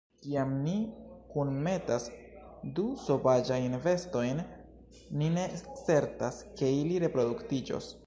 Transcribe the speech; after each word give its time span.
Kiam 0.25 0.53
ni 0.61 0.77
kunmetas 1.33 2.07
du 2.79 2.87
sovaĝajn 3.03 3.77
bestojn, 3.87 4.43
ni 5.23 5.33
ne 5.39 5.49
certas, 5.87 6.45
ke 6.61 6.77
ili 6.83 7.01
reproduktiĝos. 7.09 7.97